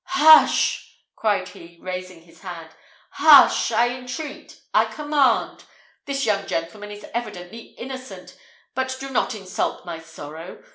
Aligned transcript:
"Hush!" 0.15 0.95
cried 1.15 1.49
he, 1.49 1.77
raising 1.79 2.23
his 2.23 2.39
hand, 2.41 2.71
"Hush! 3.11 3.71
I 3.71 3.89
entreat 3.95 4.59
I 4.73 4.85
command! 4.85 5.65
This 6.07 6.25
young 6.25 6.47
gentleman 6.47 6.89
is 6.89 7.05
evidently 7.13 7.75
innocent; 7.77 8.35
but 8.73 8.97
do 8.99 9.11
not 9.11 9.35
insult 9.35 9.85
my 9.85 9.99
sorrow. 9.99 10.63